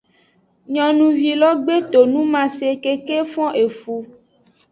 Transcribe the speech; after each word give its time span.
Nyonuvi 0.73 1.31
lo 1.41 1.49
gbe 1.61 1.73
etonumase 1.81 2.69
keke 2.83 3.17
fon 3.31 3.49
efu. 3.63 3.95